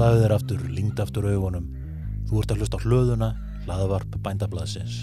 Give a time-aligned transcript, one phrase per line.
[0.00, 1.64] Slaðu þér aftur, lingd aftur augunum.
[2.24, 3.26] Þú ert að hlusta á hlöðuna,
[3.66, 5.02] hlaðavarp bændablaðsins.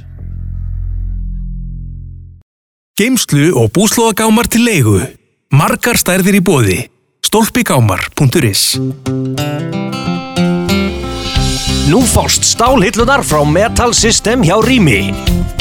[2.97, 4.97] Geimslu og búslóðagámar til leigu.
[5.53, 6.79] Margar stærðir í bóði.
[7.21, 8.63] Stolpigámar.is
[11.93, 15.11] Nú fást stálhillunar frá Metal System hjá Rými.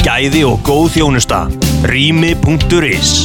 [0.01, 1.45] Gæði og góð þjónusta.
[1.85, 3.19] Rými.is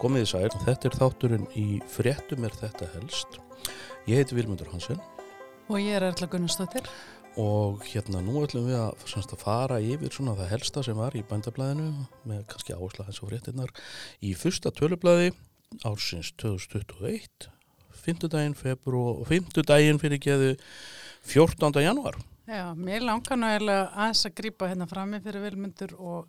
[0.00, 3.36] Komið í sæl, þetta er þátturinn í fréttum er þetta helst.
[4.08, 5.00] Ég heiti Vilmundur Hansen
[5.70, 6.86] Og ég er Erla Gunnarsdóttir.
[7.36, 11.14] og hérna nú ætlum við að, semst, að fara yfir svona það helsta sem var
[11.14, 13.70] í bændablaðinu með kannski áhersla eins og fréttinnar
[14.24, 15.30] í fyrsta tölublaði
[15.86, 17.46] ársins 2021
[18.00, 20.50] fymtudaginn februar og fymtudaginn fyrir geðu
[21.28, 21.70] 14.
[21.84, 22.16] januar.
[22.50, 26.26] Já, mér langar nú eiginlega aðeins að grípa hérna frammi fyrir vilmyndur og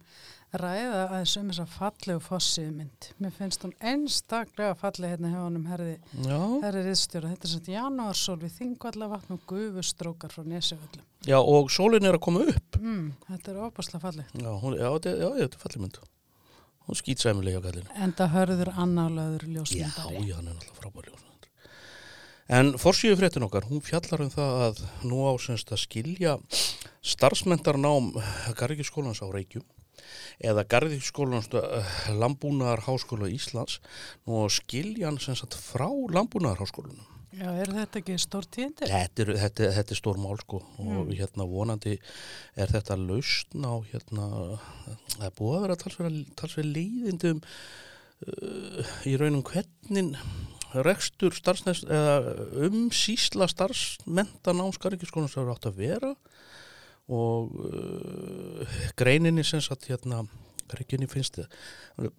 [0.52, 3.08] ræða aðeins um þessa fallegu fossið mynd.
[3.24, 5.94] Mér finnst hún einstaklega falleg hérna hjá herði,
[6.28, 7.32] Já, herði riðstjóra.
[7.32, 11.06] Þetta er svona janúarsól við þingvallavatn og gufustrókar frá nesjöföllum.
[11.26, 12.80] já og sólinn er að koma upp.
[12.82, 14.26] Mm, þetta er óbúslega falleg.
[14.36, 16.00] Já, hún, já, já, þetta er fallið mynd.
[16.88, 17.90] Hún skýt sæmilega hjá kallinu.
[17.96, 20.24] En það hörður annálaður Já, ljósmyndari.
[20.28, 21.28] já, hann er náttúrulega frábær ljósmyndari.
[22.52, 26.34] En forsýðu fréttin okkar, hún fjallar um það að nú á semst að skilja
[27.02, 28.12] starfsmentarnám
[28.60, 29.64] Garðvíkskólans á Reykjum
[30.42, 31.50] eða Garðvíkskólans
[32.18, 33.80] Lambúnaðar Háskóla Íslands
[34.26, 37.08] nú að skilja hann semst að frá Lambúnaðar Háskólanum.
[37.32, 38.88] Já, er þetta ekki stór tíðindi?
[38.92, 41.94] Þetta er, þetta, þetta er stór mál sko og hérna vonandi
[42.60, 44.26] er þetta lausn á hérna,
[45.16, 50.12] það er búið að vera talsverð, leiðindum uh, í raunum hvernig
[50.86, 52.36] rekstur starfsnæst eða
[52.68, 56.12] umsýsla starfsmenta námskarrikiskónus hefur átt að vera
[57.10, 60.26] og uh, greininni sem sagt hérna
[60.72, 62.12] hvernig finnst þið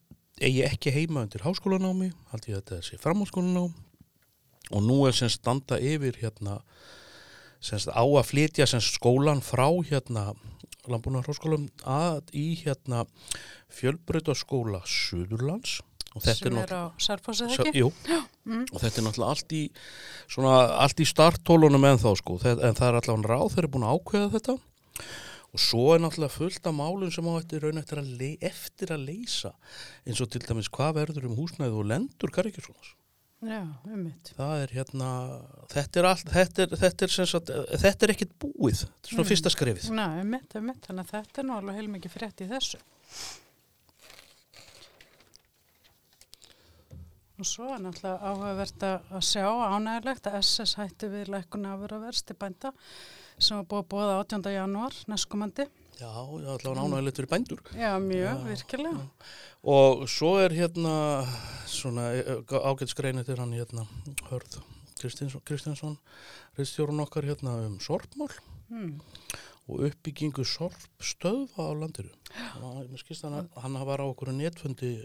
[0.43, 3.73] eigi ekki heima undir háskólanámi haldi ég að þetta sé framháskólanám
[4.73, 6.61] og nú er sem standa yfir hérna
[7.63, 10.33] sem á að flytja sem skólan frá hérna
[10.91, 13.05] Lambúnarháskólam að í hérna
[13.71, 15.79] fjölbreytaskóla Suðurlands.
[16.13, 17.81] Og þetta Sem er er á Sarfossið Sjá, ekki?
[17.81, 19.61] jú, og þetta er náttúrulega allt í
[20.27, 23.87] svona, allt í starttólunum en þá sko, en það er allavega ráð þeir eru búin
[23.87, 24.57] að ákveða þetta
[25.53, 29.07] og svo er náttúrulega fullt af málum sem á eftir raun eftir að, eftir að
[29.11, 29.53] leysa
[30.07, 32.95] eins og til dæmis hvað verður um húsnæðu og lendur Karikjussonas
[33.43, 34.29] Já, um mitt.
[34.39, 35.07] það er hérna
[35.73, 37.49] þetta er, allt, þetta er, þetta er, sem sagt,
[37.83, 40.85] þetta er ekkit búið, þetta er svona fyrsta skrefið Ná, um mitt, um mitt.
[40.87, 42.79] Þannig að þetta er nú alveg heilmikið frétt í þessu.
[47.43, 52.29] Og svo er náttúrulega áhugavert að að sjá ánægilegt að SS hætti við lækkun afurðaverst
[52.31, 52.71] til bænda
[53.39, 54.53] sem var búið að bóða 18.
[54.57, 55.69] janúar næstkomandi.
[56.01, 59.07] já, já, allavega ánægilegt fyrir bændur Já, mjög, virkilega.
[59.63, 61.27] Og svo er hérna
[61.67, 62.11] svona
[62.49, 63.87] ágætsgreinið til hann hérna
[64.31, 64.61] hörð
[65.45, 65.99] Kristinsson,
[66.59, 68.31] reistjórun okkar hérna um sorpmál
[68.73, 69.01] Hmm.
[69.69, 72.09] og uppbyggingu sorpstöðva á landiru.
[73.13, 75.05] Hann hann var á okkur netfundi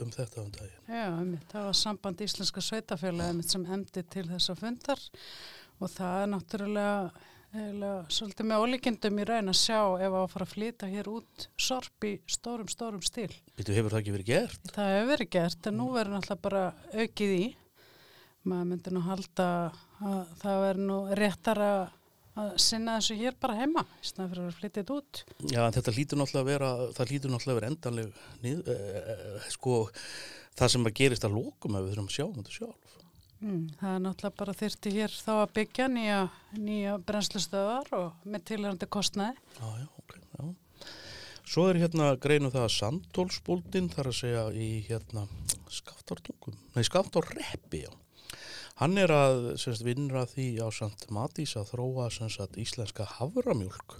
[0.00, 0.82] um þetta um daginn.
[0.88, 1.38] Já, um.
[1.48, 5.00] Það var samband Íslenska sveitafélagi sem emdi til þessa fundar
[5.80, 7.10] og það er náttúrulega
[7.62, 11.46] eiginlega svolítið með ólíkindum í raun að sjá ef að fara að flyta hér út
[11.66, 13.30] sorp í stórum, stórum stíl.
[13.56, 14.72] Býtu, hefur það ekki verið gert?
[14.72, 16.64] Það hefur verið gert en nú verður náttúrulega bara
[16.94, 17.44] aukið í.
[18.46, 19.46] Maður myndi nú halda
[20.06, 21.84] að það verður nú réttar að
[22.60, 25.22] sinna þessu hér bara heima í snæð fyrir að flytja þetta út.
[25.48, 29.46] Já, en þetta lítur náttúrulega að vera, það lítur náttúrulega að vera endanleg, nið, eh,
[29.54, 29.78] sko,
[30.58, 32.95] það sem að gerist að lókum ef við þurfum að sjá um þetta sjálf.
[33.42, 36.20] Mm, það er náttúrulega bara þyrti hér þá að byggja nýja,
[36.56, 39.42] nýja brennslustöðar og með tilhörandi kostnaði.
[39.58, 40.88] Já, já, ok, já.
[41.46, 45.26] Svo er hérna greinu það að Sandólsbúldin þar að segja í hérna
[45.70, 47.92] Skaftártungum, nei Skaftárreppi, já.
[48.80, 53.98] Hann er að semst, vinnra því á Sant Matís að þróa semst, íslenska havramjólk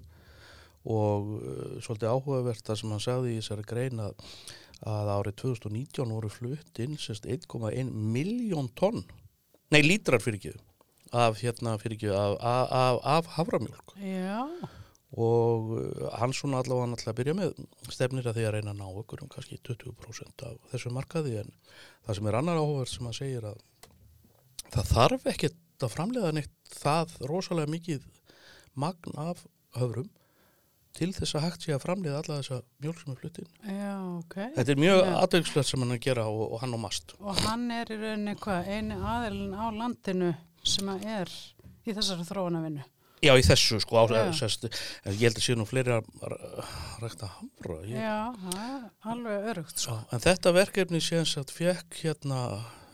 [0.86, 4.26] og uh, svolítið áhugavert það sem hann sagði í þessari grein að,
[4.86, 9.02] að árið 2019 voru flutt inn semst, 1,1 miljón tonn,
[9.74, 10.54] nei lítrar fyrir ekki
[11.16, 14.42] af hérna fyrir ekki af, af, af, af havramjólk Já,
[15.16, 17.54] og uh, hann svona allavega hann alltaf að byrja með
[17.94, 21.54] stefnir að því að reyna að ná okkur um kannski 20% af þessu markaði en
[22.06, 23.62] það sem er annar áhverð sem að segir að
[24.74, 28.06] það þarf ekkert að framlega neitt það rosalega mikið
[28.76, 29.44] magn af
[29.76, 30.10] höfrum
[30.96, 33.48] til þess að hægt sé að framlega alla þessa mjölk sem er fluttin.
[33.69, 34.37] já, ok.
[34.56, 35.12] Þetta er mjög Já.
[35.22, 37.14] aðdegslegt sem hann er að gera og, og hann á mast.
[37.20, 40.34] Og hann er í rauninni hvað, eini aðilin á landinu
[40.66, 41.32] sem að er
[41.87, 42.84] í þessari þróunavinnu.
[43.25, 44.32] Já, í þessu sko, á, Já.
[44.37, 46.08] sest, en ég held að sé nú fleiri að
[47.00, 47.78] rækta hamra.
[47.88, 48.34] Ég, Já,
[49.08, 49.96] alveg örugt sko.
[50.12, 52.40] En þetta verkefni séðans að fekk hérna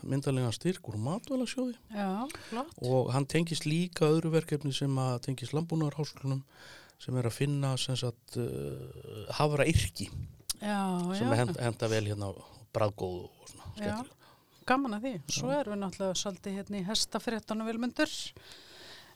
[0.03, 2.07] myndalega styrk úr matvælasjóði Já,
[2.49, 2.71] flott.
[2.83, 6.41] og hann tengist líka öðru verkefni sem að tengist landbúnaðarháskólunum
[7.03, 10.09] sem er að finna sagt uh, hafra yrki
[10.63, 10.79] Já,
[11.17, 12.29] sem já, henda, vel hérna
[12.73, 14.19] bræðgóð og svona skemmtilega.
[14.69, 15.15] gaman að því.
[15.35, 18.13] Svo erum við náttúrulega svolítið hérna í hestafréttanum vilmundur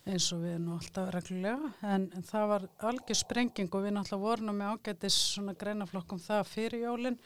[0.08, 1.72] eins og við erum alltaf reglulega.
[1.88, 6.44] En, en það var algjör sprenging og við náttúrulega vorum með ágætis svona greinaflokkum það
[6.52, 7.20] fyrir jólin.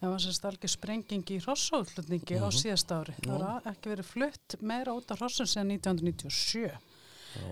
[0.00, 3.16] Það var sérst algjör sprenging í hrossáuthlutningi á síðast ári.
[3.22, 6.78] Það var ekki verið flutt meira út af hrossum síðan 1997 Já,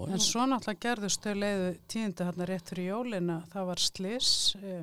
[0.09, 4.33] En svo náttúrulega gerðust þau leiðu tíðindi hérna rétt fyrir jólin að það var slis
[4.59, 4.81] uh,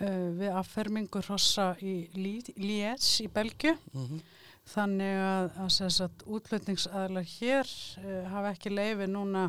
[0.00, 3.76] uh, við affermingu hrossa í Liège í Belgju.
[3.94, 4.22] Mhm.
[4.70, 7.70] Þannig að, að, að, að útlutningsaðlar hér
[8.04, 9.48] uh, hafa ekki leiði núna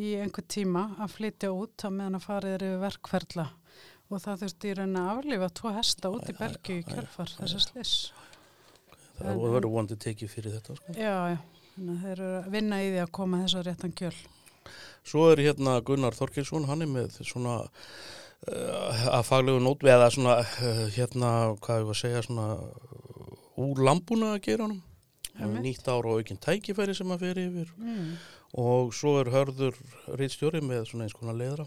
[0.00, 3.46] í einhver tíma að flytja út á meðan að farið er yfir verkferla
[4.10, 7.64] og það þurfti í raun að aflifa tvo hesta út í Belgju í kjölfar þessar
[7.66, 7.94] slis.
[9.20, 10.94] það verður vonandi tekið fyrir þetta sko.
[10.96, 11.38] Já, já,
[11.74, 14.14] þannig að þeir eru að vinna í því að koma þess að réttan kjöl.
[15.10, 20.36] Svo er hérna Gunnar Þorkilsson, hann er með svona uh, að faglegu nótvi eða svona
[20.44, 21.30] uh, hérna,
[21.64, 24.80] hvað ég var að segja, svona uh, úr lambúna að gera hann.
[25.40, 28.16] Nýtt ár og aukinn tækifæri sem að fer yfir Mm.
[28.60, 29.76] og svo er hörður
[30.18, 31.64] reitstjóri með svona eins konar leiðra.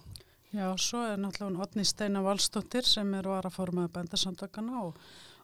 [0.53, 4.99] Já, svo er náttúrulega Otni Steina Valstóttir sem er varaformaði bændasamtakana og,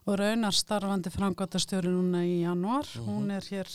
[0.06, 2.86] og raunar starfandi framgátastjóri núna í januar.
[3.02, 3.66] Hún er hér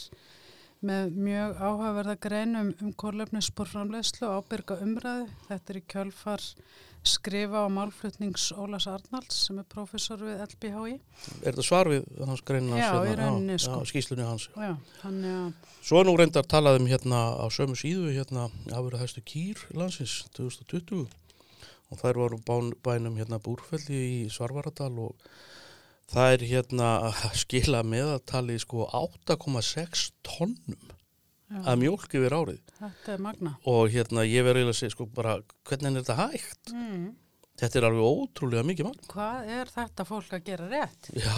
[0.86, 5.30] með mjög áhugaverða grein um, um korlefnissporframleyslu og ábyrga umræðu.
[5.50, 6.46] Þetta er í kjölfar
[7.06, 10.96] skrifa á málflutnings Ólas Arnalds sem er professor við LBHI.
[11.44, 12.82] Er þetta svar við hans greinin hans?
[12.82, 13.28] Já, í hérna?
[13.30, 13.82] rauninni, Já, sko.
[13.82, 14.48] Já, skýslunni hans.
[14.56, 14.72] Já,
[15.04, 19.22] þannig að, Svo er nú reyndar talað um hérna á sömu síðu hérna afurða hæstu
[19.26, 21.06] kýr landsins 2020
[21.94, 25.30] og þær voru bán, bænum hérna búrfelli í Svarvaradal og
[26.12, 32.62] það er hérna að skila meðaltali sko 8,6 tonnum já, af mjólk yfir árið
[33.12, 33.28] er
[33.66, 35.38] og hérna ég verður eiginlega að segja sko bara
[35.68, 36.74] hvernig er þetta hægt?
[36.74, 37.14] Mm.
[37.56, 38.98] Þetta er alveg ótrúlega mikið mann.
[39.08, 41.08] Hvað er þetta fólk að gera rétt?
[41.16, 41.38] Já,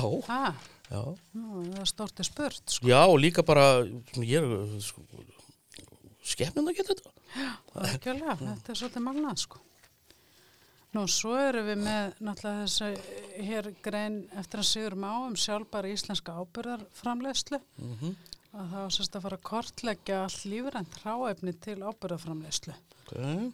[0.89, 1.01] já.
[1.37, 2.89] nú, það er stort er spurt, sko.
[2.89, 3.67] Já, og líka bara,
[4.17, 5.05] ég er, sko,
[6.25, 7.13] skefnum að geta þetta.
[7.83, 9.61] Algjörlega, þetta er svolítið magnað sko.
[10.97, 15.35] Nú, svo erum við með náttúrulega þess að hér grein eftir að sigur má um
[15.37, 18.17] sjálfbara íslenska ábyrðarframlegslu Mm
[18.57, 23.49] að það var sérst að fara að kortleggja allt lífrænt hráefni til ábyrðarframlegslu okay.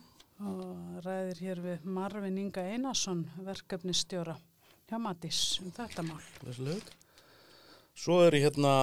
[0.48, 4.38] og ræðir hér við Marvin Inga Einarsson verkefnistjóra
[4.89, 6.22] hjá Matís um þetta mál.
[6.44, 6.94] lög.
[7.94, 8.74] Svo er ég hérna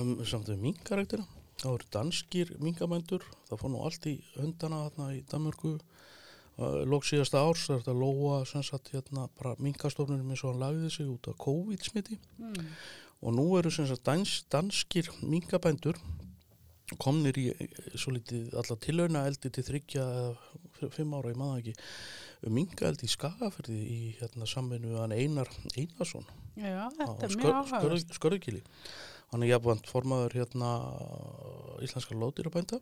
[0.00, 1.26] um, samt við minkaræktina.
[1.60, 3.26] Það eru danskir minkamændur.
[3.48, 5.76] Það fór nú allt í höndana þarna í Danmörku.
[6.60, 10.64] Uh, Lók síðasta árs er þetta lóa sem sagt hérna bara minkastofnunum eins og hann
[10.66, 12.18] lagði sig út af COVID-smiti.
[12.36, 12.72] Mm.
[13.24, 15.96] Og nú eru sem sagt dans, danskir minkabændur
[16.98, 20.04] komnir í eh, svo litið alla tilhauna eldi til þryggja
[20.94, 21.74] fimm ára, ég maður ekki,
[22.50, 28.14] minkaeldi í Skagaferði í hérna samvinnu við hann Einar Einarsson Já, þetta er mjög áhagast.
[28.16, 28.62] skörðkili
[29.30, 30.72] hann er jafnvænt formaður hérna
[31.84, 32.80] íslenska lóðdýrabænda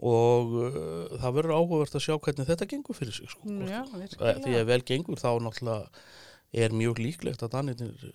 [0.00, 3.44] og uh, það verður áhugavert að sjá hvernig þetta gengur fyrir sig sko.
[3.48, 3.82] Mm, Já.
[4.00, 6.06] Eh, því að vel gengur þá náttúrulega
[6.64, 8.08] er mjög líklegt að Danirnir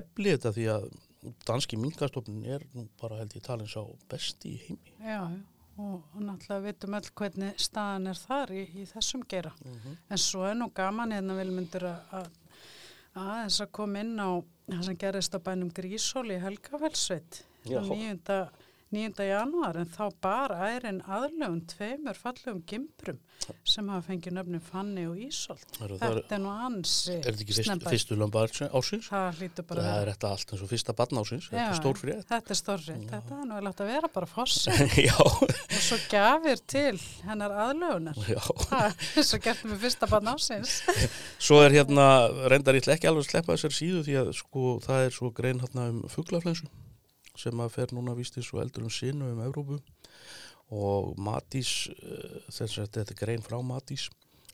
[0.00, 0.90] efli þetta því að
[1.48, 5.22] danski minkastofnin er nú bara held ég talin sá besti í heimi Já.
[5.80, 9.52] Og, náttúrulega vitum öll hvernig staðan er þar í, í þessum gera.
[10.12, 12.26] En svo er nú gaman hérna vilmundur að, að
[13.16, 14.30] aðeins að koma inn á
[14.70, 17.80] það sem gerist á bænum Grísóli í Helgafellsveit Já.
[17.80, 18.36] 9.
[18.90, 19.22] 9.
[19.22, 23.20] janúar en þá bar ærin aðlögun tveimur fallegum gimbrum
[23.66, 25.76] sem hafa fengið nöfnum Fanni og Ísolt.
[25.78, 29.06] Þetta er nú ansi Er þetta ekki fyrst, fyrstu lömba ásins?
[29.06, 31.78] Það hlýtur bara Það að er þetta allt eins og fyrsta barn ásins, þetta er
[31.78, 32.26] stór frétt.
[32.32, 33.06] Þetta er stór frétt.
[33.14, 34.76] Þetta er nú vel átt að vera bara fossi
[35.08, 38.20] Já, og svo gafir til hennar aðlögunar.
[39.22, 40.80] svo gert með fyrsta barn ásins.
[41.50, 42.04] Svo er hérna,
[42.50, 45.62] reyndar ég ekki alveg að sleppa þessar síðu því að sko það er svo grein
[45.62, 46.68] hérna um fuglaflensu
[47.40, 49.80] sem að fer núna vístis og eldur um sinu um Evrópu.
[50.70, 54.08] Og Matís, uh, þess að þetta er grein frá Matís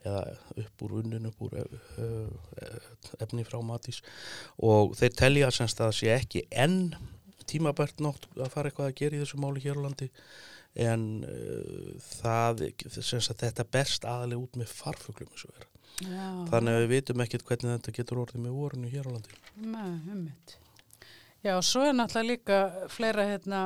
[0.07, 0.23] eða
[0.63, 2.81] upp úr unnin, upp úr uh,
[3.21, 4.03] efni frá Matís.
[4.57, 6.81] Og þeir telja semst að það sé ekki enn
[7.47, 10.11] tímabært nótt að fara eitthvað að gera í þessu máli hér á landi.
[10.87, 15.67] En uh, það, þetta berst aðalega út með farfuglum eins
[15.97, 19.39] Þannig að við vitum ekkert hvernig þetta getur orðið með vorinu hér á landi.
[19.57, 20.57] Nei, ummitt.
[21.47, 23.59] Já, svo er náttúrulega líka fleira hérna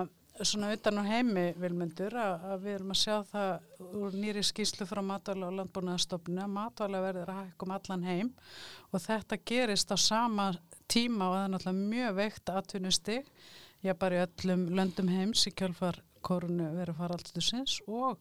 [0.44, 4.86] svona utan á heimi vilmundur að, að við erum að sjá það úr nýri skýslu
[4.88, 8.30] frá matvæla og landbúnaðastofnuna að matvæla verður að hækka um allan heim
[8.90, 10.50] og þetta gerist á sama
[10.92, 13.32] tíma og það er náttúrulega mjög veikt atvinnustig,
[13.80, 18.20] já bara í öllum löndum heims í kjálfar korunu verið faraldusins og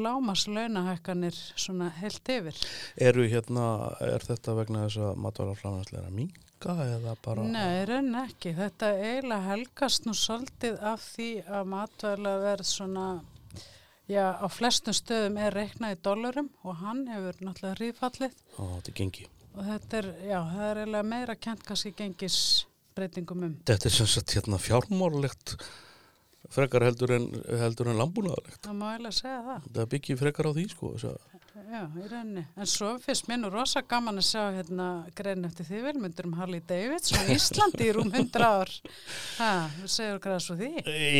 [0.00, 2.56] lámas launahækkanir svona heilt yfir.
[2.96, 3.66] Eru hérna,
[4.04, 7.44] er þetta vegna þess að matvælaframlæslega er að minga eða bara...
[7.44, 8.54] Nei, raun ekki.
[8.56, 13.06] Þetta eiginlega helgast nú svolítið af því að matvæla verð svona,
[14.08, 18.90] já, á flestum stöðum er reiknað í dólarum og hann hefur náttúrulega rífallið Á, þetta
[18.94, 19.26] er gengi.
[19.54, 23.56] og þetta er, já, það er eiginlega meira kent kannski gengisbreytingum um.
[23.68, 25.56] Þetta er sem sagt hérna fjármórlegt
[26.52, 28.60] frekar heldur en, heldur en lambúnaðarlegt.
[28.64, 29.70] Það má eiginlega segja það.
[29.78, 30.92] Það byggir frekar á því sko.
[31.54, 32.42] Já, í rauninni.
[32.58, 34.86] En svo finnst mér nú rosa gaman að sjá hérna
[35.16, 38.72] grein eftir því vilmundur um Harley Davidson á Íslandi í rúm 100 ár.
[39.38, 40.70] Ha, þú segir okkar að svo því.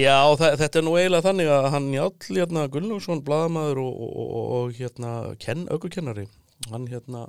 [0.03, 4.51] Já, það, þetta er nú eiginlega þannig að hannJáll hérna, Gunnlaugsson, bladamaður og, og, og,
[4.59, 6.27] og hérna, kenn, aukukennari,
[6.73, 7.29] hann hérna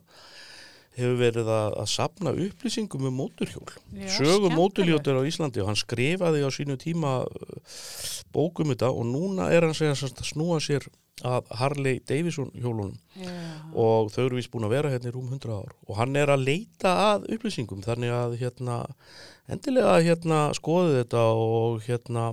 [0.96, 3.68] hefur verið að, að sapna upplýsingum um móturhjól.
[4.16, 7.32] Sögum móturhjóttur á Íslandi og hann skrifaði á sínu tíma uh,
[8.36, 10.84] bókum þetta og núna er hann segja að snúa sér
[11.24, 13.32] að Harley Davidson hjólunum Já,
[13.72, 16.30] og þau eru vist búin að vera hérna í rúm 100 ár og hann er
[16.34, 18.76] að leita að upplýsingum þannig að hérna
[19.48, 22.24] endilega hérna skoði þetta og hérna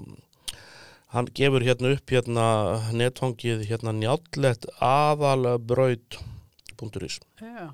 [1.15, 2.47] hann gefur hérna upp hérna
[2.97, 7.71] netfangið hérna njállet aðalbraut.is já.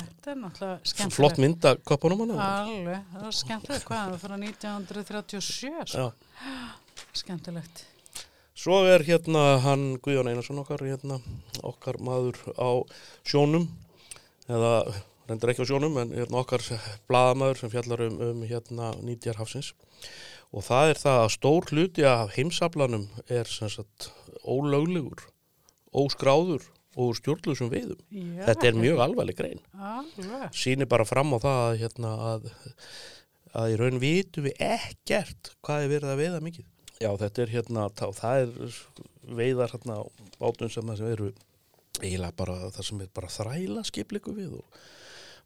[0.00, 1.16] Þetta er náttúrulega skemmtilegt.
[1.16, 6.08] flott mynda koppunum hann Alveg, það var skemmtilegt hvað, það var frá 1937, sko.
[7.22, 7.84] skemmtilegt.
[8.62, 11.18] Svo er hérna hann Guðjón Einarsson okkar hérna,
[11.66, 12.70] okkar maður á
[13.26, 13.66] sjónum
[14.46, 14.74] eða
[15.28, 16.64] reyndar ekki á sjónum en hérna okkar
[17.10, 19.72] blaðamaður sem fjallar um, um hérna nýtjarhafsins
[20.52, 24.10] og það er það að stór hluti af heimsaflanum er sem sagt
[24.44, 25.24] ólöglegur,
[25.96, 26.66] óskráður
[27.00, 28.00] og stjórnlusum veiðum.
[28.12, 29.62] Já, Þetta er mjög alvarleg grein.
[29.72, 32.50] Alveg, Sýnir bara fram á það að, hérna, að,
[33.62, 36.68] að í raun vitum við ekkert hvað er verið að veiða mikið.
[37.02, 38.80] Já, þetta er hérna, það er
[39.42, 40.02] veiðar hérna á
[40.38, 41.30] bátum sem það sem eru
[42.02, 44.82] eiginlega bara það sem er bara þræla skipliku við og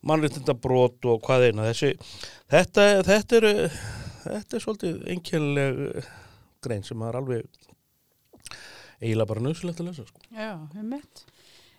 [0.07, 1.95] mannréttinda brot og hvað eina þessi,
[2.53, 3.49] þetta, þetta er
[4.26, 6.11] þetta er svolítið einkennileg
[6.65, 7.47] grein sem er alveg
[9.00, 10.23] eiginlega bara nöðsulegt að lesa sko.
[10.31, 11.25] já, við mitt.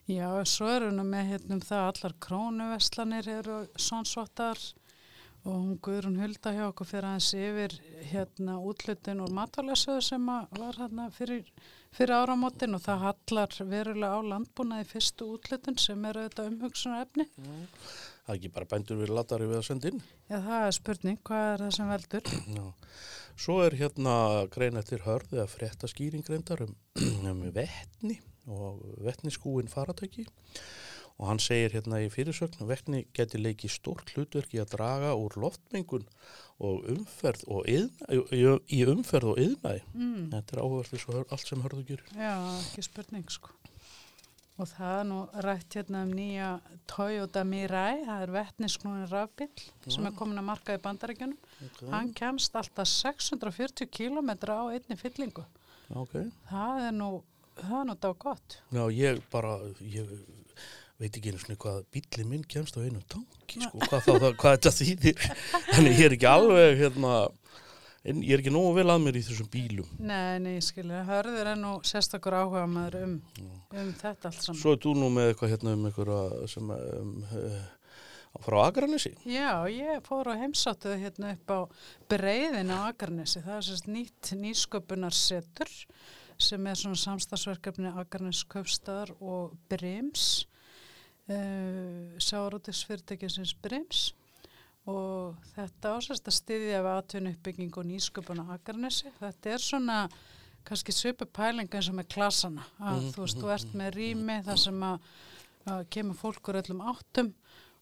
[0.07, 4.61] Já, svo erum við með hérna um það að allar krónuveslanir eru svonsvottar
[5.47, 7.75] og hún Guðrún Hulda hjá okkur fyrir aðeins yfir
[8.11, 11.45] hérna útlutin úr matvælasöðu sem var hérna fyrir,
[11.95, 17.27] fyrir áramótin og það hallar verulega á landbúnaði fyrstu útlutin sem eru þetta umhugsunar efni.
[18.27, 21.19] Það er ekki bara bændur við latari við að senda inn Já, það er spurning,
[21.29, 22.33] hvað er það sem veldur?
[22.57, 22.65] Já.
[23.37, 24.15] Svo er hérna
[24.51, 26.75] grein eftir hörð eða frétta skýringreindar um,
[27.31, 28.19] um vettni
[28.51, 30.27] og vettniskúin faratæki
[31.17, 35.15] og hann segir hérna í fyrirsögn að vettni geti leikið stórt hlutverk í að draga
[35.17, 36.05] úr loftmengun
[36.61, 38.19] og umferð og yðna,
[38.69, 39.81] í, umferð og yðnaði.
[39.95, 40.27] Mm.
[40.35, 42.13] Þetta er áhverð þess að allt sem hörðu gerir.
[42.13, 43.55] Já, ekki spurning sko.
[44.57, 46.47] Og það er nú rætt hérna um nýja
[46.89, 49.51] Toyota Mirai, það er vettnisknúin rafbíl
[49.85, 51.37] sem er komin að marka í bandaríkjunum.
[51.91, 55.45] Hann kemst alltaf 640 km á einni fyllingu.
[55.93, 56.17] Ok.
[56.49, 57.11] Það er nú,
[57.61, 58.57] það er nú dá gott.
[58.73, 59.53] Já, ég bara,
[59.85, 60.09] ég
[60.97, 64.57] veit ekki einu svona hvað bílinn minn kemst á einu tanki, sko, hvað, það, hvað
[64.57, 65.27] þetta þýðir.
[65.75, 67.13] Þannig ég er ekki alveg, hérna,
[68.03, 69.87] en ég er ekki nógu vel að mér í þessum bílum.
[69.99, 73.15] Nei, nei, skilja, hörður er nú sérstakur áhuga maður um,
[73.73, 74.59] um þetta allt saman.
[74.61, 77.57] Svo er þú nú með eitthvað hérna um einhverja sem um, uh,
[78.43, 79.13] frá Akranessi.
[79.27, 81.59] Já, ég fór á heimsáttuðu hérna upp á
[82.11, 83.41] breiðin á Akarnesi.
[83.45, 85.73] Það er sérst nýtt nýsköpunarsetur
[86.37, 90.45] sem er svona samstagsverkefni Akarnes Kaupstæðar og Brims,
[91.33, 94.11] uh, sjárótisfyrirtækisins Brims
[94.87, 99.11] og þetta ásast að styðja við atvinnu uppbygging og nýsköpun á Akarnesi.
[99.19, 99.97] Þetta er svona
[100.67, 102.65] kannski svipu pæling eins og með klassana.
[102.79, 105.11] Að, þú veist, þú ert með rými þar sem að,
[105.73, 107.33] að kemur fólkur öllum áttum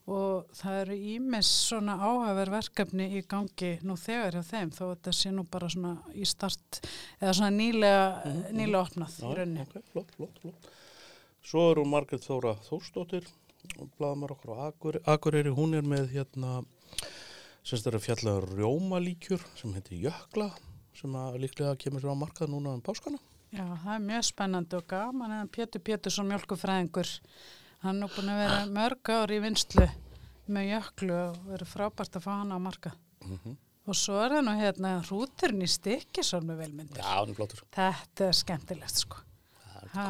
[0.06, 5.14] og það eru ímis svona áhafver verkefni í gangi nú þegar hjá þeim þó þetta
[5.18, 6.78] sé nú bara svona í start
[7.18, 9.64] eða svona nýlega, nýlega opnað í rauninni.
[9.66, 10.70] ok, flott, flott, flott.
[11.46, 13.26] Svo er hún Margrét Þóra Þórsdóttir,
[13.98, 14.54] blaðmar okkur
[15.02, 16.60] á Akureyri, hún er með hérna,
[17.66, 20.50] semst er að fjalla um rjómalíkjur sem heitir Jökla,
[20.96, 23.18] sem að líklega kemur sér á markað núna um páskana.
[23.54, 27.10] Já, það er mjög spennandi og gaman en Pétur Pétursson mjölkufræðingur
[27.84, 29.86] hann er búin að vera mörg ár í vinslu
[30.50, 32.92] með jöklu og verið frábært að fá hann á marka.
[33.86, 36.98] Og svo er það nú hérna hrúturinn í stikkisón með velmyndir.
[36.98, 37.62] Já, hann er flottur.
[37.76, 39.22] Þetta er skemmtilegt sko.
[39.94, 40.06] Ha,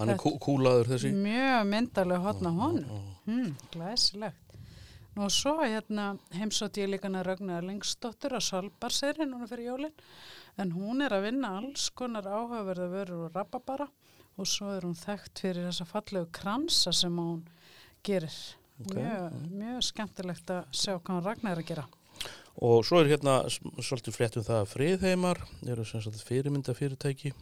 [0.00, 1.10] Hann er kú kúlaður þessi.
[1.12, 3.02] mjög myndarlega hotna honum.
[3.26, 4.49] Hmm, glæsilegt.
[5.16, 9.94] Nú og svo hérna heimsótt ég líka hana Ragnar Erlingsdóttur á Svalbarseri núna fyrir jólinn.
[10.54, 13.88] En hún er að vinna alls konar áhugaverða vörur og rababara
[14.38, 17.42] og svo er hún þekkt fyrir þessa fallegu kransa sem hún
[18.06, 18.36] gerir.
[18.80, 21.86] Mjög, mjög skemmtilegt að sjá hvað hann Ragnar er að gera.
[22.62, 27.34] Og svo er hérna svolítið frétt um það að friðheimar eru sem sagt fyrirmynda fyrirtæki,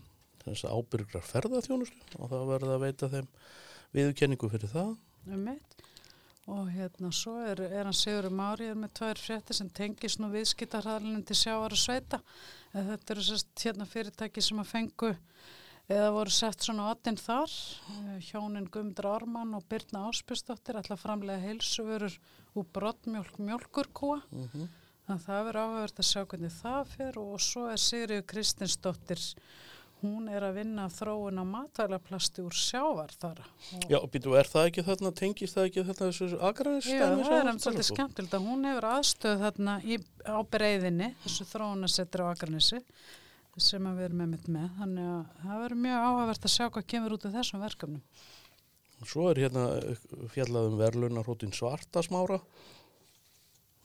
[0.44, 3.30] þess að ábyrgrar ferðaþjónustu og það verða að veita þeim
[3.98, 4.96] viðurkenningu fyrir það.
[5.28, 5.87] um mitt
[6.48, 11.24] og hérna svo er, er hann Sigur Mári með tvær frétti sem tengis nú viðskiptarhæðalinn
[11.28, 12.22] til sjávar og sveita.
[12.72, 15.12] Þetta eru sérst hérna fyrirtæki sem að fengu
[15.88, 17.52] eða voru sett svona oddinn þar.
[17.92, 22.18] Eh, hjónin Guðmundur Ármann og Birna Áspjörsdóttir ætla að framlega heilsuvörur
[22.56, 24.20] úr brottmjólk mjólkurkúa.
[24.28, 27.20] Þannig að það verður áhugavert að sjá hvernig það fer.
[27.22, 29.22] Og svo er Sigriður Kristinsdóttir
[30.02, 34.68] hún er að vinna þróun á matvælaplasti úr sjávar þar og Já, býtu, er það
[34.70, 36.90] ekki þarna, tengist það ekki þarna þessu agranis?
[36.90, 41.48] Já, það er um svolítið skemmtilegt að hún hefur aðstöð þarna í, á breyðinni, þessu
[41.52, 42.82] þróunasettur á Akranissi
[43.58, 44.66] sem við erum með mitt með.
[44.78, 48.02] Þannig að það verður mjög áhugavert að sjá hvað kemur út af þessum verkefnum.
[49.06, 49.64] Svo er hérna
[50.34, 52.38] fjallað um verðlunarhóttin Svartasmára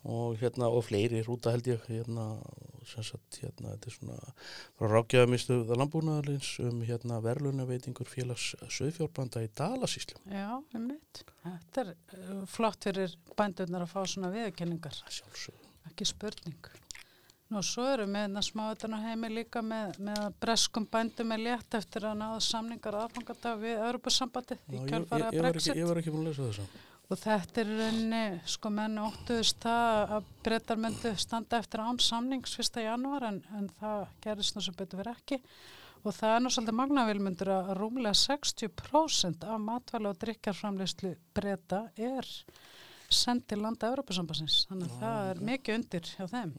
[0.04, 2.26] og hérna og fleiri rúta held ég hérna
[2.88, 4.18] sem sagt hérna þetta er svona
[4.76, 10.20] frá rákjaðamistu landbúnaðarins um hérna verðlunaveitingur félags söðfjórbanda í Dalasíslu.
[10.28, 11.24] Já, um mitt.
[11.44, 15.72] Þetta er uh, flott fyrir bændurnar að fá svona viðurkenningar, Sjálfsögðu.
[15.92, 16.72] ekki spurning.
[17.54, 21.44] Nú svo erum við hérna smáðan á heimi líka með, með að breskum bændum er
[21.44, 25.78] létt eftir að náða samningar aðfangadag við Europasambandi Já, í kjálfara Brexit.
[25.78, 26.84] ég var ekki búin að lesa þessa.
[27.12, 32.56] Og þetta er rauninni, sko menn óttuðist það að breytar myndu standa eftir án samnings
[32.62, 32.80] 1.
[32.86, 35.40] janúar en, en það gerist nú sem betur verið ekki.
[36.04, 42.28] Og það er nú svolítið magnavilmyndur að rúmlega 60% af matvæla og drikjarframleyslu breyta er
[43.14, 44.64] sendið landa Európa-sambassins.
[44.72, 46.58] Þannig að það er mikið undir hjá þeim.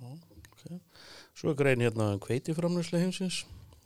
[0.55, 0.81] Okay.
[1.37, 3.43] Svo er grein hérna um kveitiframlöslu heimsins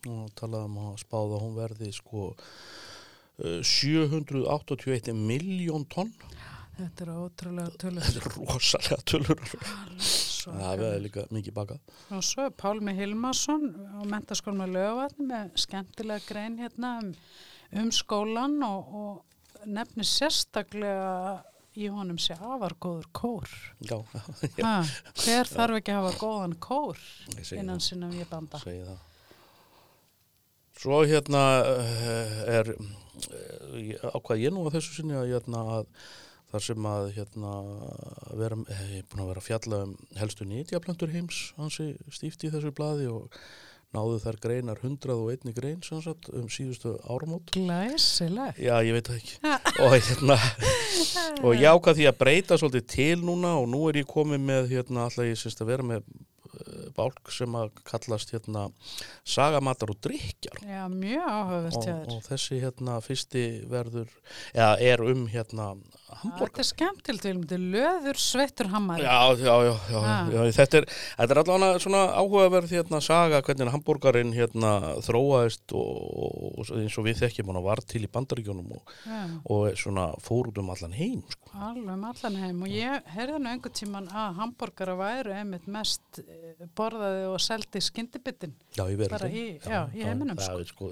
[0.07, 2.29] og talaðum að spáða að hún verði sko
[3.39, 6.13] 781 miljón tonn.
[6.79, 8.05] Þetta er ótrúlega tölur.
[8.07, 9.41] Þetta er rosalega tölur.
[10.49, 11.81] Það er líka mikið bakað.
[12.15, 13.65] Og svo er Pálmi Hilmarsson
[13.99, 17.11] á mentaskólum með lögvatn með skemmtilega grein hérna um,
[17.83, 21.43] um skólan og, og nefnir sérstaklega
[21.79, 23.51] í honum sé afargóður kór.
[23.91, 23.99] Já,
[24.63, 24.77] Ha,
[25.25, 27.03] hver þarf ekki að hafa góðan kór
[27.59, 28.63] innan sinna við banda?
[28.63, 29.05] segi það.
[30.79, 35.89] Svo hérna uh, er uh, ákvað ég nú að þessu sinni að, hérna, að
[36.53, 37.55] þar sem að hérna,
[38.39, 42.47] vera, eh, ég er búin að vera að fjalla um helstu nýtjaplöntur heims hansi stíft
[42.47, 43.35] í þessu blaði og
[43.97, 47.51] náðu þær greinar 101 grein sem sagt, um síðustu áramót.
[47.57, 48.61] Glæsilegt.
[48.61, 49.37] Já, ég veit það ekki.
[49.85, 50.39] og, hérna,
[51.45, 54.73] og ég ákvað því að breyta svolítið til núna og nú er ég komið með,
[54.77, 56.07] hérna, alltaf ég syns að vera með
[56.99, 58.67] bálk sem að kallast, hérna,
[59.29, 60.61] sagamatar og drikjar.
[60.67, 64.13] Já, mjög áhugavert hjá Og, og þessi, hérna, fyrsti verður,
[64.55, 65.73] eða er um, hérna,
[66.09, 66.59] Þetta hambúrgar.
[66.59, 69.03] er skemmtilt, við erum löður sveittur hammari.
[69.05, 70.31] Já, já, já, já, Ah.
[70.33, 70.85] já, þetta er,
[71.19, 74.71] þetta er allavega svona áhugaverð hérna saga hvernig hambúrgarinn hérna
[75.05, 78.95] þróaðist og, og eins og við þekkjum hann var til í bandaríkjónum og,
[79.53, 81.53] og svona fór út um allan heim sko.
[81.55, 86.23] Alveg um allan heim og ég heyrði nú einhvern tíman að hambúrgara væru einmitt mest
[86.25, 88.57] eh, borðaði og seldi skyndibittin.
[88.79, 89.13] Já, í verið.
[89.13, 90.91] Bara í- já, í heiminum, það, er sko,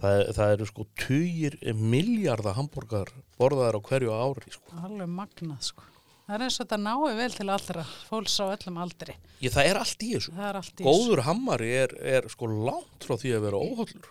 [0.00, 4.78] það, er- það eru sko tugir miljardar hambúrgar borðaðar á hverju ári sko.
[4.84, 5.86] Alveg magnað sko.
[6.24, 9.14] Það er eins og þetta náu vel til allra, fólks á öllum aldri.
[9.44, 10.32] Ég, það er allt í þessu.
[10.40, 14.06] Allt í Góður hammari er, er sko langt frá því að vera óhollur.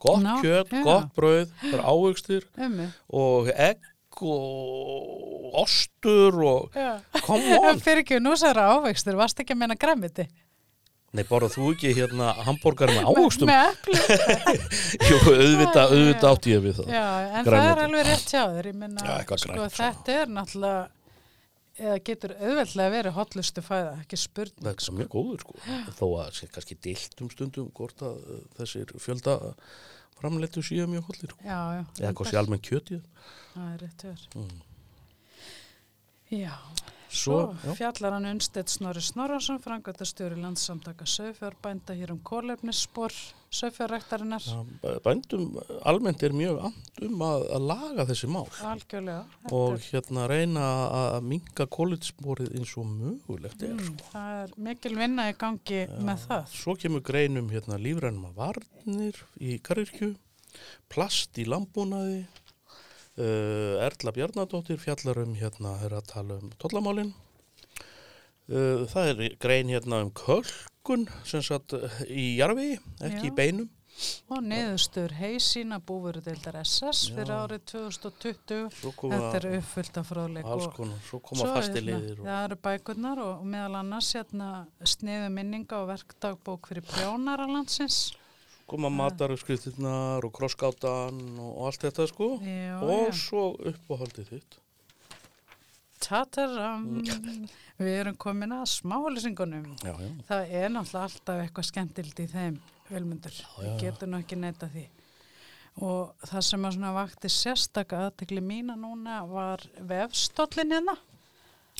[0.00, 0.82] Gott Ná, kjöt, já.
[0.84, 2.44] gott brauð, það er ávegstir
[3.12, 3.88] og egg
[4.20, 7.00] og ostur og Já.
[7.24, 7.80] come on.
[7.84, 10.26] Fyrir ekki, nú sér það ávegstur, varst ekki að meina græmiti?
[11.10, 13.48] Nei, borðað þú ekki hérna hambúrgar með ávegstum?
[13.50, 13.96] Með epli?
[15.08, 16.92] Jú, auðvitað, auðvitað átti ég við það.
[16.94, 17.72] Já, en það Grænmeti.
[17.72, 18.68] er alveg rétt hjá þér.
[18.70, 20.84] Ég minna, eitthvað sko, grænt, þetta er náttúrulega,
[21.80, 24.62] eða getur auðveldlega verið hotlustu fæða, ekki spurning.
[24.68, 25.58] Það er mjög góður sko.
[25.98, 29.38] Þó að sé kannski dilt um stundum hvort að uh, þessir fjölda
[30.20, 31.34] framleitu síða mjög hollir.
[31.34, 31.42] Sko.
[31.42, 31.84] Já, já.
[32.04, 33.02] Eða hvað sé almenn kjötið.
[33.56, 34.28] Það er rétt hjá þér.
[34.44, 34.58] Mm.
[36.30, 36.54] Já,
[37.10, 43.10] Svo, svo fjallar hann Unstedt Snorri Snorrason, frangöldastjóri landsamtaka Söðfjárbænda hér um kólefnisspor
[43.50, 44.44] söfjárrektarinnar.
[44.46, 49.24] Já, bændum almennt er mjög and um að, að laga þessi mál Algjörlega.
[49.50, 50.66] Og hérna reyna
[51.00, 53.74] að minga kólitsborið eins og mögulegt er.
[53.74, 56.58] Mm, það er mikil vinna í gangi með það.
[56.60, 60.12] Svo kemur greinum hérna lífrænum að varnir í Garðirkju,
[60.92, 62.22] plast í lambúnaði,
[63.20, 67.12] uh, Erla Bjarnadóttir fjallar um hérna, er að tala um tollamálin.
[68.50, 73.30] Uh, það er grein hérna um kölkun sem sagt uh, í jarfi, ekki Já.
[73.30, 73.68] í beinum.
[74.32, 77.40] Og niðurstur heisína búverudeildar SS fyrir Já.
[77.44, 78.70] árið 2020.
[78.78, 82.46] Svo koma Þetta er uppfyllt af fróðleik alls konar, svo koma Svo fasti hérna, Það
[82.46, 84.48] eru bækurnar og, meðal annars hérna
[84.94, 88.00] sniðu minninga og verkdagbók fyrir prjónara landsins.
[88.70, 92.32] Koma mataruppskriftirnar og krossgátan og, og allt þetta sko.
[92.46, 93.14] Já, og já.
[93.20, 94.58] svo uppáhaldið þitt.
[96.00, 96.86] Tataram,
[97.76, 99.74] við erum komin að smáhulsingunum.
[99.84, 99.92] Já.
[100.30, 102.56] Það er náttúrulega alltaf eitthvað skemmtild í þeim
[102.88, 103.36] vilmundur.
[103.58, 104.86] Við getum ekki neyta því.
[105.86, 110.96] Og það sem að svona vakti sérstaka aðtekli mína núna var vefstóllin hérna.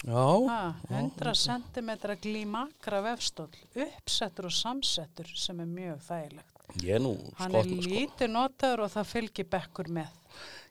[0.00, 1.90] Já, Ha, 100 cm
[2.22, 6.59] glímakra vefstóll, uppsettur og samsettur sem er mjög þægilegt.
[6.82, 10.18] Ég er nú Hann er skott, sko, lítið notaður og það fylgir bekkur með.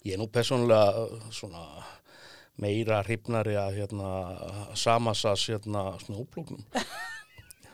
[0.07, 1.63] ég er nú persónulega uh, svona
[2.59, 4.09] meira hrifnari að hérna
[4.75, 6.63] samasas hérna snjóplóknum.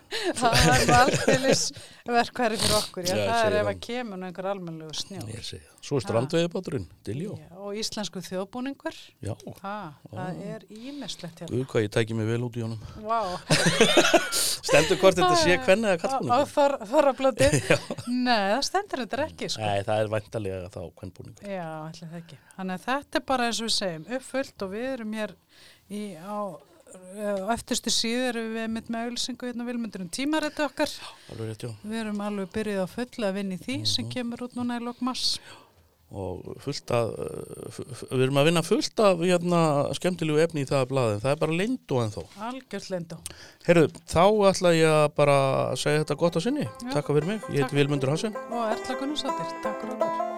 [0.40, 1.62] það er aldeilis
[2.06, 3.06] verkværi fyrir okkur.
[3.08, 5.22] Já, Já, það er ef að kemur einhver almennlegu snjó.
[5.32, 5.72] Ég segi það.
[5.86, 7.34] Svo er strandveiðibáturinn, Diljó.
[7.38, 8.96] Já, og íslensku þjóðbúningur.
[9.22, 9.74] Já, Ha,
[10.10, 11.50] það er ímislegt hérna.
[11.52, 12.80] guð hvað ég tæki mig vel út í honum.
[13.06, 13.20] Vá,
[14.66, 16.86] Stendur hvort þetta sé hvernig eða á kallbúningur?
[16.90, 17.50] þorrablóti.
[18.26, 19.62] Nei, það stendur þetta ekki, sko.
[19.62, 21.50] Nei, það er væntalega þá hvernbúningur.
[21.54, 22.38] Já, ætli það ekki.
[22.56, 25.36] Þannig að þetta er bara eins og við segjum, uppfullt og við erum hér
[25.86, 26.38] í, á,
[27.46, 30.90] á eftirstu síður erum við mitt með auðlýsingu hérna vilmundur um tímarættu okkar.
[31.32, 31.68] Alveg rétt.
[31.84, 34.84] Við erum alveg byrjuð á fullu að vinna í því sem kemur út núna í
[34.84, 35.38] lokmass.
[36.06, 39.62] Og fullt f- f- við erum að vinna fullt af hérna
[39.98, 41.18] skemmtilegu efni í það blaðin.
[41.24, 42.20] Það er bara lindu en þó.
[42.46, 43.18] Algjörð lindó.
[43.66, 45.36] Herru, þá ætla ég að bara
[45.74, 46.68] segja þetta gott að sinni.
[46.94, 47.42] Takk fyrir mig.
[47.50, 48.38] Ég heiti Vilmundur Hansen.
[48.52, 50.35] Og Erla Gunnarsdóttir, takk fyrir.